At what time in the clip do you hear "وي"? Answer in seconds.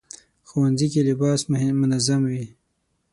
2.31-2.43